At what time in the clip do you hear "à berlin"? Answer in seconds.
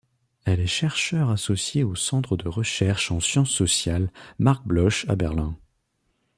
5.07-5.55